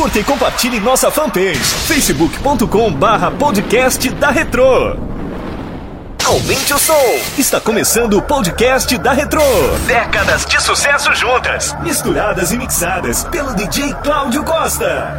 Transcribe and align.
Curta 0.00 0.18
e 0.18 0.24
compartilhe 0.24 0.80
nossa 0.80 1.10
fanpage 1.10 1.58
facebook.com 1.58 2.90
barra 2.90 3.30
podcast 3.30 4.08
da 4.08 4.30
Retro. 4.30 4.98
Aumente 6.24 6.72
o 6.72 6.78
som. 6.78 7.18
Está 7.36 7.60
começando 7.60 8.14
o 8.14 8.22
podcast 8.22 8.96
da 8.96 9.12
Retro. 9.12 9.42
Décadas 9.86 10.46
de 10.46 10.58
sucesso 10.62 11.14
juntas, 11.14 11.76
misturadas 11.82 12.50
e 12.50 12.56
mixadas 12.56 13.24
pelo 13.24 13.54
DJ 13.54 13.92
Cláudio 14.02 14.42
Costa. 14.42 15.18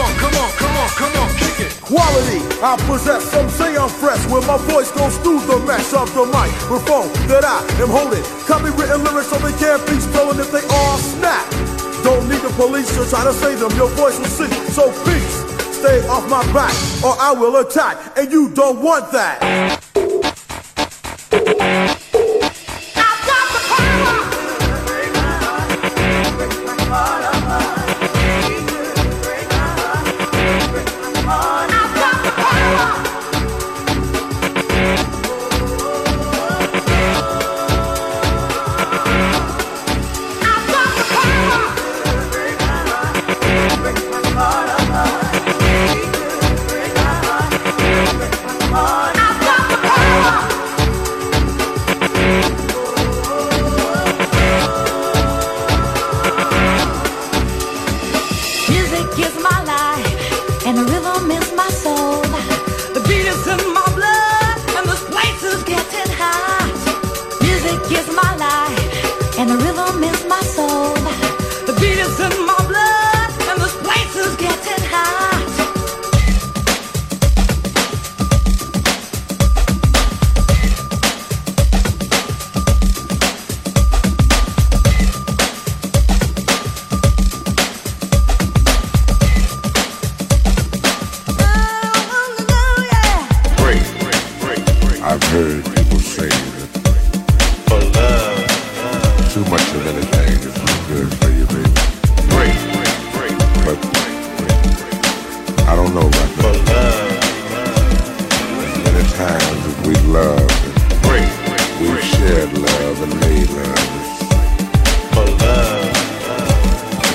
Come 0.00 0.08
on, 0.08 0.16
come 0.16 0.36
on, 0.40 0.50
come 0.56 0.76
on, 0.78 0.88
come 0.96 1.16
on, 1.20 1.28
kick 1.36 1.60
it. 1.60 1.80
Quality, 1.82 2.40
I 2.64 2.74
possess. 2.88 3.22
Some 3.30 3.50
say 3.50 3.76
I'm 3.76 3.90
fresh 3.90 4.24
when 4.32 4.40
my 4.46 4.56
voice 4.56 4.90
goes 4.92 5.18
through 5.18 5.40
the 5.40 5.60
mesh 5.68 5.92
of 5.92 6.08
the 6.14 6.24
microphone 6.24 7.12
that 7.28 7.44
I 7.44 7.60
am 7.76 7.90
holding. 7.90 8.24
Copywritten 8.48 9.04
lyrics 9.04 9.28
they 9.28 9.52
can't 9.60 9.84
be 9.84 10.00
stolen 10.00 10.40
if 10.40 10.50
they 10.50 10.64
all 10.72 10.96
snap. 10.96 11.44
Don't 12.02 12.26
need 12.30 12.40
the 12.40 12.48
police 12.56 12.88
to 12.96 13.04
try 13.10 13.24
to 13.24 13.34
save 13.34 13.60
them. 13.60 13.76
Your 13.76 13.90
voice 13.90 14.18
will 14.18 14.24
sing. 14.24 14.48
So 14.72 14.88
peace 15.04 15.44
stay 15.76 16.00
off 16.08 16.24
my 16.30 16.40
back 16.54 16.72
or 17.04 17.12
I 17.20 17.32
will 17.36 17.56
attack, 17.60 18.16
and 18.16 18.32
you 18.32 18.48
don't 18.54 18.80
want 18.80 19.12
that. 19.12 19.89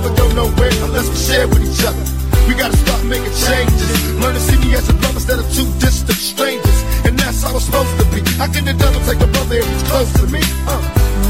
never 0.00 0.14
go 0.16 0.26
nowhere 0.32 0.72
unless 0.84 1.08
we 1.08 1.16
share 1.16 1.48
with 1.48 1.60
each 1.60 1.84
other. 1.84 2.04
We 2.48 2.54
gotta 2.54 2.76
start 2.76 3.04
making 3.04 3.32
changes. 3.36 3.90
Learn 4.20 4.34
to 4.34 4.40
see 4.40 4.58
me 4.58 4.74
as 4.74 4.88
a 4.88 4.94
brother 4.94 5.20
instead 5.20 5.38
of 5.38 5.46
two 5.52 5.68
distant 5.78 6.18
strangers. 6.18 6.78
And 7.04 7.18
that's 7.18 7.42
how 7.42 7.54
it's 7.56 7.66
supposed 7.66 7.92
to 8.00 8.06
be. 8.14 8.20
How 8.40 8.48
can 8.50 8.64
the 8.64 8.72
devil 8.72 9.00
take 9.04 9.20
a 9.20 9.26
brother 9.28 9.56
if 9.56 9.66
he's 9.68 9.82
close 9.90 10.12
to 10.20 10.26
me? 10.32 10.40
Uh. 10.66 10.80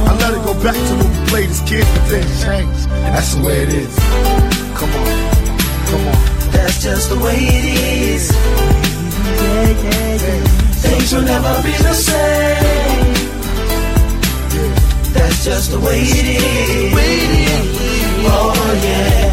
I 0.07 0.17
let 0.23 0.33
it 0.35 0.43
go 0.47 0.55
back 0.63 0.75
to 0.75 0.93
when 0.99 1.11
we 1.11 1.19
played 1.29 1.51
as 1.51 1.61
kids, 1.67 1.89
but 1.95 2.05
then 2.09 2.27
changed. 2.43 2.87
And 2.91 3.15
that's 3.15 3.35
the 3.35 3.43
way 3.43 3.63
it 3.63 3.73
is. 3.75 3.95
Come 4.79 4.93
on, 4.95 5.19
come 5.91 6.05
on. 6.07 6.19
That's 6.55 6.83
just 6.83 7.11
the 7.11 7.19
way 7.19 7.37
it 7.37 7.65
is. 8.15 8.31
Yeah, 8.31 9.71
yeah, 9.85 10.15
yeah. 10.25 10.45
Things 10.85 11.13
will 11.13 11.23
never 11.23 11.63
be 11.63 11.75
the 11.89 11.95
same. 11.95 13.15
That's 15.13 15.45
just 15.45 15.73
the 15.73 15.81
way 15.81 16.01
it 16.01 16.27
is. 16.43 17.90
Oh 18.27 18.81
yeah. 18.85 19.31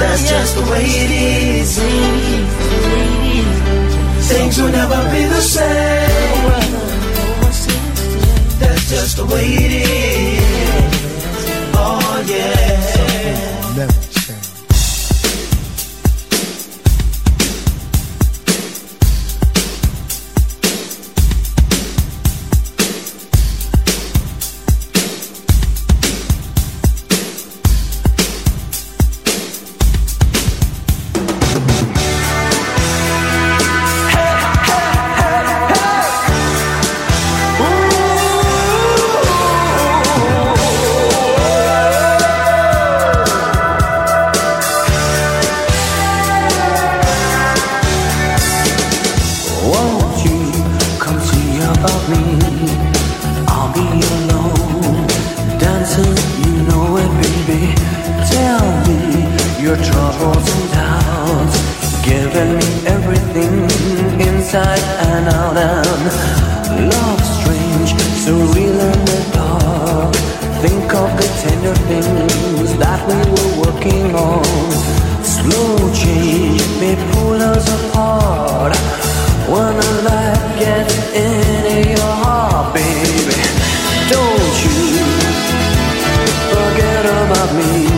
That's 0.00 0.28
just 0.28 0.54
the 0.56 0.62
way 0.70 0.84
it 0.84 1.10
is. 1.10 1.78
Things 4.28 4.58
will 4.60 4.70
never 4.70 5.10
be 5.10 5.24
the 5.24 5.40
same. 5.40 6.50
That's 8.60 8.90
just 8.90 9.16
the 9.16 9.26
way 9.26 9.46
it 9.46 9.72
is. 9.72 10.42
Oh 11.74 12.24
yeah. 12.26 12.69
troubles 59.84 60.46
and 60.56 60.72
doubts, 60.72 61.56
giving 62.04 62.52
me 62.58 62.70
everything 62.86 63.54
inside 64.28 64.82
and 65.10 65.28
out. 65.28 65.56
And 65.56 66.88
love 66.90 67.22
strange, 67.38 67.90
so 68.24 68.32
real 68.54 68.78
in 68.78 69.00
the 69.10 69.20
dark. 69.32 70.14
Think 70.62 70.92
of 70.92 71.10
the 71.16 71.28
tender 71.42 71.74
things 71.90 72.76
that 72.78 73.00
we 73.08 73.16
were 73.32 73.52
working 73.64 74.14
on. 74.14 74.44
Slow 75.24 75.92
change 75.94 76.62
may 76.80 76.96
pull 77.12 77.40
us 77.40 77.66
apart. 77.80 78.76
When 79.48 79.74
a 79.88 79.92
light 80.06 80.58
gets 80.58 80.96
into 81.14 81.90
your 81.90 82.14
heart, 82.22 82.74
baby, 82.74 83.40
don't 84.12 84.54
you 84.64 84.78
forget 86.52 87.04
about 87.06 87.50
me. 87.56 87.89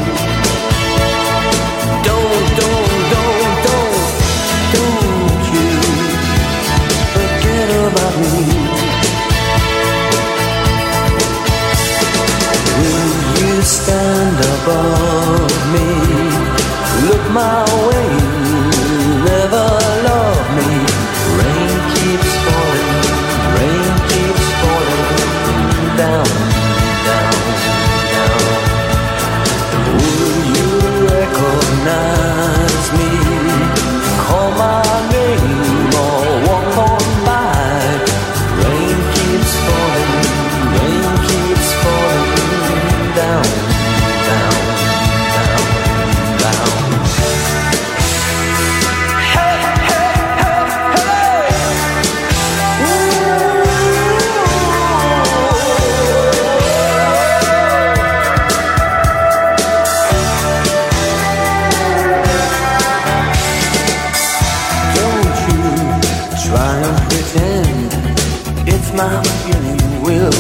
feeling 69.11 70.03
will 70.03 70.31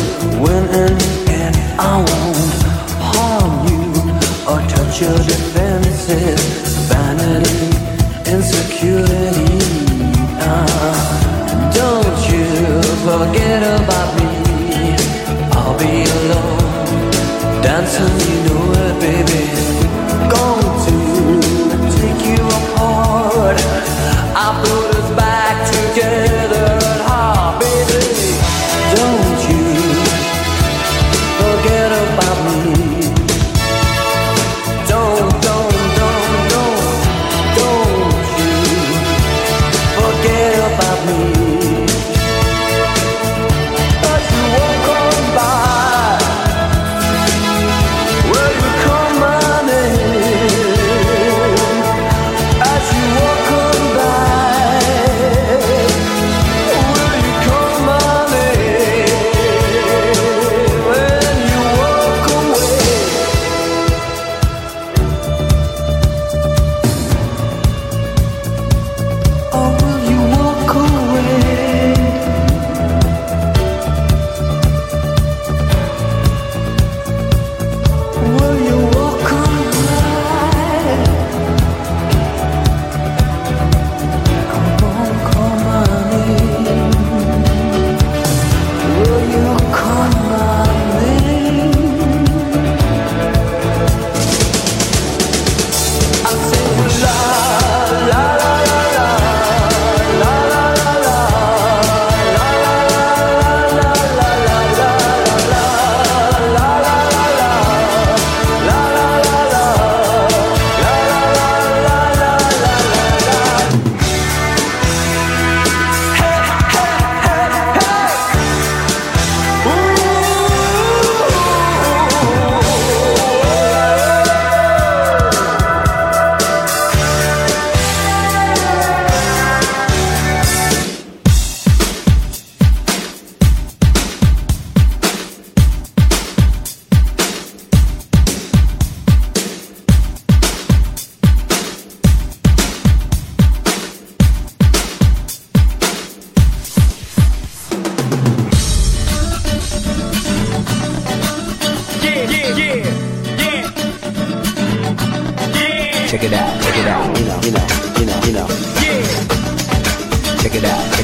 win. 0.40 0.62
I 1.78 1.96
won't 1.96 2.62
harm 3.10 3.66
you 3.66 3.82
or 4.50 4.60
touch 4.68 5.00
your 5.00 5.18
defenses. 5.18 6.40
Vanity, 6.88 7.66
insecurity. 8.30 9.58
Ah, 10.38 11.72
don't 11.74 12.20
you 12.30 12.82
forget 13.06 13.62
about 13.82 14.11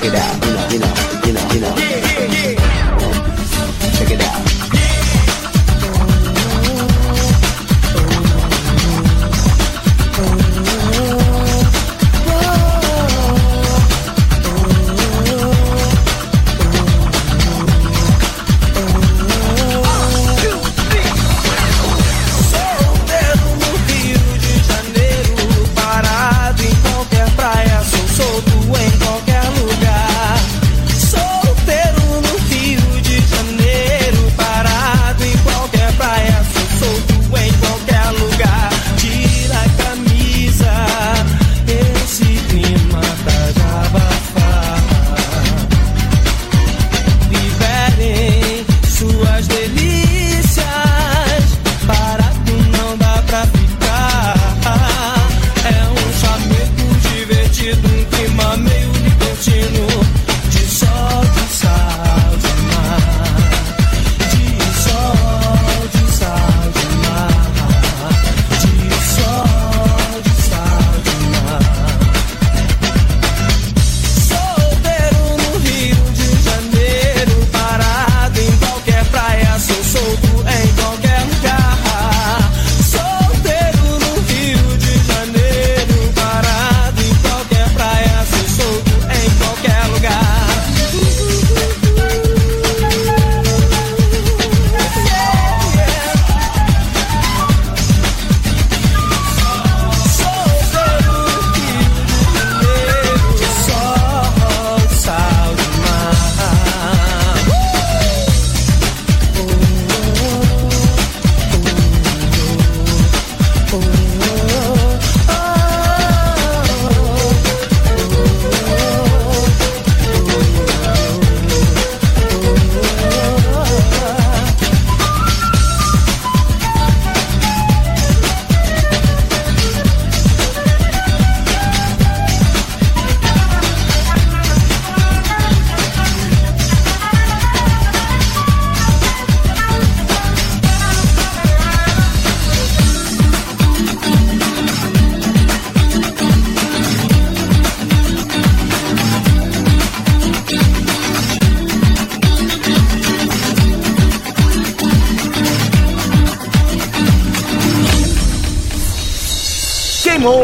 it 0.08 0.14
out, 0.14 0.46
you 0.46 0.52
know, 0.52 0.57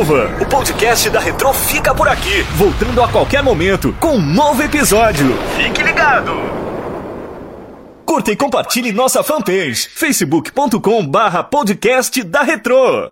O 0.07 0.45
podcast 0.45 1.09
da 1.09 1.19
Retro 1.19 1.51
fica 1.55 1.95
por 1.95 2.07
aqui, 2.07 2.43
voltando 2.57 3.03
a 3.03 3.09
qualquer 3.09 3.43
momento 3.43 3.91
com 3.99 4.17
um 4.17 4.21
novo 4.21 4.63
episódio. 4.63 5.35
Fique 5.57 5.83
ligado! 5.83 6.31
Curta 8.05 8.31
e 8.31 8.37
compartilhe 8.37 8.93
nossa 8.93 9.23
fanpage 9.23 9.89
facebook.com/podcast 9.89 12.23
da 12.23 12.43
Retro. 12.43 13.11